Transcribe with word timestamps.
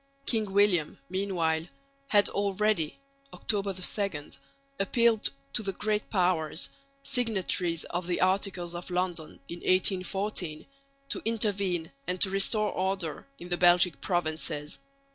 King 0.25 0.51
William 0.51 0.97
meanwhile 1.09 1.67
had 2.07 2.27
already 2.29 2.97
(October 3.33 3.71
2) 3.71 4.31
appealed 4.79 5.29
to 5.53 5.61
the 5.61 5.73
Great 5.73 6.09
Powers, 6.09 6.69
signatories 7.03 7.83
of 7.83 8.07
the 8.07 8.19
Articles 8.21 8.73
of 8.73 8.89
London 8.89 9.39
in 9.47 9.59
1814, 9.59 10.65
to 11.09 11.21
intervene 11.23 11.91
and 12.07 12.19
to 12.19 12.31
restore 12.31 12.71
order 12.71 13.27
in 13.37 13.49
the 13.49 13.57
Belgic 13.57 14.01
provinces. 14.01 14.79